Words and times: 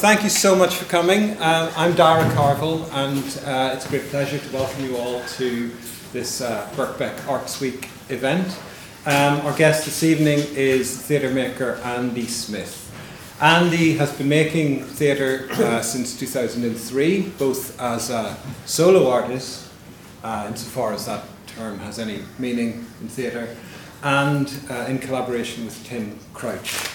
thank 0.00 0.22
you 0.22 0.30
so 0.30 0.56
much 0.56 0.76
for 0.76 0.86
coming. 0.86 1.32
Uh, 1.32 1.70
I'm 1.76 1.94
Dara 1.94 2.24
Carville, 2.32 2.86
and 2.92 3.22
uh, 3.44 3.74
it's 3.74 3.84
a 3.84 3.88
great 3.90 4.04
pleasure 4.04 4.38
to 4.38 4.50
welcome 4.50 4.82
you 4.82 4.96
all 4.96 5.22
to 5.36 5.70
this 6.14 6.40
uh, 6.40 6.66
Birkbeck 6.74 7.28
Arts 7.28 7.60
Week 7.60 7.86
event. 8.08 8.58
Um, 9.04 9.42
our 9.42 9.54
guest 9.58 9.84
this 9.84 10.02
evening 10.02 10.38
is 10.54 11.02
theatre 11.02 11.30
maker 11.30 11.78
Andy 11.84 12.26
Smith. 12.26 12.90
Andy 13.42 13.92
has 13.98 14.10
been 14.16 14.30
making 14.30 14.84
theatre 14.84 15.48
uh, 15.52 15.82
since 15.82 16.18
2003, 16.18 17.20
both 17.38 17.78
as 17.78 18.08
a 18.08 18.38
solo 18.64 19.10
artist, 19.10 19.70
uh, 20.24 20.46
insofar 20.48 20.94
as 20.94 21.04
that 21.04 21.24
term 21.46 21.78
has 21.80 21.98
any 21.98 22.20
meaning 22.38 22.86
in 23.02 23.08
theatre, 23.08 23.54
and 24.02 24.50
uh, 24.70 24.86
in 24.88 24.98
collaboration 24.98 25.66
with 25.66 25.84
Tim 25.84 26.18
Crouch. 26.32 26.88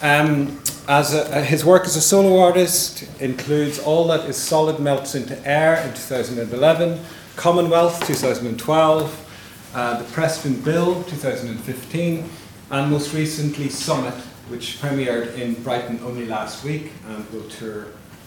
Um, 0.00 0.58
as 0.88 1.14
a, 1.14 1.44
his 1.44 1.64
work 1.64 1.84
as 1.84 1.96
a 1.96 2.00
solo 2.00 2.40
artist 2.40 3.04
includes 3.20 3.78
All 3.78 4.06
That 4.08 4.28
Is 4.28 4.36
Solid 4.36 4.78
Melts 4.78 5.14
Into 5.14 5.36
Air 5.46 5.78
in 5.78 5.92
2011, 5.94 7.00
Commonwealth 7.34 8.06
2012, 8.06 9.72
uh, 9.74 9.98
The 9.98 10.04
Preston 10.12 10.60
Bill 10.60 11.02
2015, 11.04 12.28
and 12.70 12.90
most 12.90 13.14
recently 13.14 13.68
Summit, 13.68 14.14
which 14.48 14.78
premiered 14.80 15.36
in 15.36 15.54
Brighton 15.62 15.98
only 16.04 16.26
last 16.26 16.64
week 16.64 16.92
and 17.08 17.28
will 17.30 17.48
tour 17.48 17.86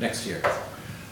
next 0.00 0.26
year. 0.26 0.42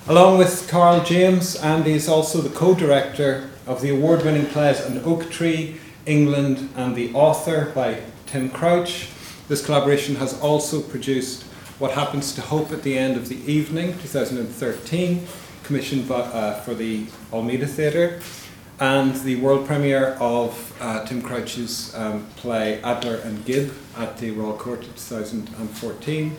Along 0.08 0.38
with 0.38 0.68
Karl 0.68 1.04
James, 1.04 1.54
Andy 1.56 1.92
is 1.92 2.08
also 2.08 2.40
the 2.40 2.54
co 2.54 2.74
director 2.74 3.50
of 3.66 3.80
the 3.80 3.90
award 3.90 4.24
winning 4.24 4.46
plays 4.46 4.80
An 4.80 5.02
Oak 5.04 5.30
Tree, 5.30 5.76
England, 6.04 6.70
and 6.74 6.96
The 6.96 7.12
Author 7.12 7.70
by 7.74 8.00
Tim 8.26 8.50
Crouch 8.50 9.08
this 9.48 9.64
collaboration 9.64 10.16
has 10.16 10.38
also 10.40 10.82
produced 10.82 11.42
What 11.78 11.92
Happens 11.92 12.34
to 12.34 12.42
Hope 12.42 12.70
at 12.70 12.82
the 12.82 12.98
End 12.98 13.16
of 13.16 13.28
the 13.28 13.36
Evening, 13.50 13.98
2013, 13.98 15.26
commissioned 15.64 16.06
by, 16.06 16.16
uh, 16.16 16.60
for 16.60 16.74
the 16.74 17.06
Almeida 17.32 17.66
Theatre, 17.66 18.20
and 18.78 19.14
the 19.16 19.36
world 19.36 19.66
premiere 19.66 20.18
of 20.20 20.76
uh, 20.80 21.04
Tim 21.06 21.22
Crouch's 21.22 21.94
um, 21.94 22.26
play 22.36 22.80
Adler 22.82 23.16
and 23.16 23.42
Gibb 23.46 23.72
at 23.96 24.18
the 24.18 24.32
Royal 24.32 24.56
Court 24.56 24.80
in 24.80 24.92
2014, 24.92 26.36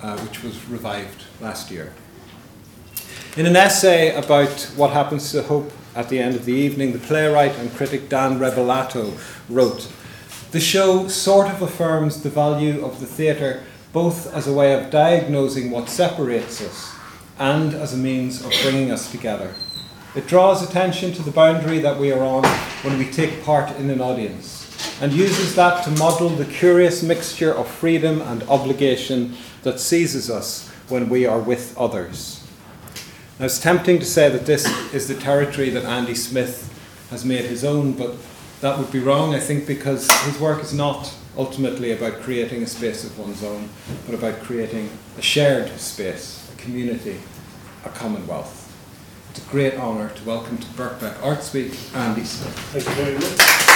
uh, 0.00 0.18
which 0.20 0.42
was 0.42 0.66
revived 0.66 1.24
last 1.42 1.70
year. 1.70 1.92
In 3.36 3.44
an 3.44 3.54
essay 3.54 4.14
about 4.14 4.62
what 4.76 4.92
happens 4.92 5.30
to 5.32 5.42
hope 5.42 5.70
at 5.94 6.08
the 6.08 6.18
end 6.18 6.34
of 6.34 6.46
the 6.46 6.54
evening, 6.54 6.92
the 6.92 6.98
playwright 6.98 7.56
and 7.58 7.72
critic 7.74 8.08
Dan 8.08 8.38
Rebellato 8.38 9.18
wrote 9.50 9.92
the 10.52 10.60
show 10.60 11.08
sort 11.08 11.48
of 11.48 11.62
affirms 11.62 12.22
the 12.22 12.30
value 12.30 12.84
of 12.84 13.00
the 13.00 13.06
theatre 13.06 13.62
both 13.92 14.32
as 14.34 14.46
a 14.46 14.52
way 14.52 14.74
of 14.74 14.90
diagnosing 14.90 15.70
what 15.70 15.88
separates 15.88 16.60
us 16.60 16.94
and 17.38 17.74
as 17.74 17.94
a 17.94 17.96
means 17.96 18.44
of 18.44 18.52
bringing 18.62 18.90
us 18.90 19.10
together. 19.10 19.54
It 20.14 20.26
draws 20.26 20.62
attention 20.62 21.12
to 21.12 21.22
the 21.22 21.30
boundary 21.30 21.78
that 21.80 21.98
we 21.98 22.12
are 22.12 22.22
on 22.22 22.44
when 22.82 22.98
we 22.98 23.10
take 23.10 23.44
part 23.44 23.74
in 23.76 23.90
an 23.90 24.00
audience 24.00 24.66
and 25.00 25.12
uses 25.12 25.54
that 25.54 25.84
to 25.84 25.90
model 25.90 26.28
the 26.28 26.44
curious 26.44 27.02
mixture 27.02 27.52
of 27.52 27.68
freedom 27.68 28.22
and 28.22 28.42
obligation 28.44 29.34
that 29.62 29.80
seizes 29.80 30.30
us 30.30 30.68
when 30.88 31.08
we 31.08 31.26
are 31.26 31.40
with 31.40 31.76
others. 31.76 32.46
Now, 33.38 33.46
it's 33.46 33.60
tempting 33.60 33.98
to 33.98 34.06
say 34.06 34.30
that 34.30 34.46
this 34.46 34.66
is 34.94 35.08
the 35.08 35.14
territory 35.14 35.68
that 35.70 35.84
Andy 35.84 36.14
Smith 36.14 36.72
has 37.10 37.24
made 37.24 37.44
his 37.44 37.64
own, 37.64 37.92
but 37.92 38.14
that 38.60 38.78
would 38.78 38.90
be 38.90 38.98
wrong, 38.98 39.34
I 39.34 39.40
think, 39.40 39.66
because 39.66 40.10
his 40.22 40.40
work 40.40 40.62
is 40.62 40.72
not 40.72 41.14
ultimately 41.36 41.92
about 41.92 42.20
creating 42.22 42.62
a 42.62 42.66
space 42.66 43.04
of 43.04 43.18
one's 43.18 43.44
own, 43.44 43.68
but 44.06 44.14
about 44.14 44.40
creating 44.42 44.90
a 45.18 45.22
shared 45.22 45.68
space, 45.78 46.50
a 46.54 46.56
community, 46.56 47.20
a 47.84 47.90
commonwealth. 47.90 48.62
It's 49.30 49.46
a 49.46 49.50
great 49.50 49.74
honour 49.74 50.08
to 50.08 50.24
welcome 50.24 50.56
to 50.56 50.66
Birkbeck 50.68 51.22
Arts 51.22 51.52
Week 51.52 51.78
Andy 51.94 52.24
Smith. 52.24 52.58
Thank 52.72 52.86
you 52.86 53.04
very 53.04 53.14
much. 53.14 53.75